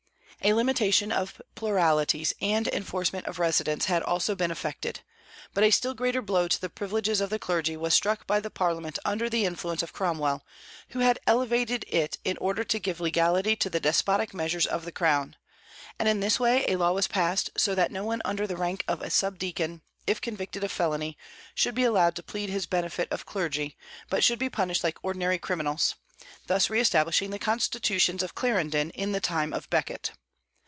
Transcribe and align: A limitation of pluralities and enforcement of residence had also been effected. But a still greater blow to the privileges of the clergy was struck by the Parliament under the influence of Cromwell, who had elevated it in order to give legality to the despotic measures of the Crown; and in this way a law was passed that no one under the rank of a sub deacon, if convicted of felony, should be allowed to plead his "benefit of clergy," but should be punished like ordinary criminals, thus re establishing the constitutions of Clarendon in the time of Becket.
A 0.43 0.53
limitation 0.53 1.11
of 1.11 1.39
pluralities 1.53 2.33
and 2.41 2.67
enforcement 2.67 3.27
of 3.27 3.37
residence 3.37 3.85
had 3.85 4.01
also 4.01 4.33
been 4.33 4.49
effected. 4.49 5.01
But 5.53 5.63
a 5.63 5.69
still 5.69 5.93
greater 5.93 6.23
blow 6.23 6.47
to 6.47 6.59
the 6.59 6.67
privileges 6.67 7.21
of 7.21 7.29
the 7.29 7.37
clergy 7.37 7.77
was 7.77 7.93
struck 7.93 8.25
by 8.25 8.39
the 8.39 8.49
Parliament 8.49 8.97
under 9.05 9.29
the 9.29 9.45
influence 9.45 9.83
of 9.83 9.93
Cromwell, 9.93 10.43
who 10.89 10.99
had 11.01 11.19
elevated 11.27 11.85
it 11.87 12.17
in 12.23 12.37
order 12.37 12.63
to 12.63 12.79
give 12.79 12.99
legality 12.99 13.55
to 13.57 13.69
the 13.69 13.79
despotic 13.79 14.33
measures 14.33 14.65
of 14.65 14.83
the 14.83 14.91
Crown; 14.91 15.35
and 15.99 16.09
in 16.09 16.21
this 16.21 16.39
way 16.39 16.65
a 16.67 16.75
law 16.75 16.91
was 16.91 17.07
passed 17.07 17.51
that 17.63 17.91
no 17.91 18.03
one 18.03 18.23
under 18.25 18.47
the 18.47 18.57
rank 18.57 18.83
of 18.87 18.99
a 19.03 19.11
sub 19.11 19.37
deacon, 19.37 19.83
if 20.07 20.21
convicted 20.21 20.63
of 20.63 20.71
felony, 20.71 21.19
should 21.53 21.75
be 21.75 21.83
allowed 21.83 22.15
to 22.15 22.23
plead 22.23 22.49
his 22.49 22.65
"benefit 22.65 23.07
of 23.11 23.27
clergy," 23.27 23.77
but 24.09 24.23
should 24.23 24.39
be 24.39 24.49
punished 24.49 24.83
like 24.83 24.97
ordinary 25.03 25.37
criminals, 25.37 25.93
thus 26.47 26.67
re 26.67 26.79
establishing 26.81 27.29
the 27.29 27.37
constitutions 27.37 28.23
of 28.23 28.33
Clarendon 28.33 28.89
in 28.95 29.11
the 29.11 29.21
time 29.21 29.53
of 29.53 29.69
Becket. 29.69 30.13